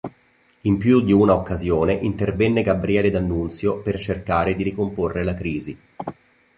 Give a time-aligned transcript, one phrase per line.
[0.61, 5.77] In più di una occasione intervenne Gabriele D'Annunzio per cercare di ricomporre la crisi.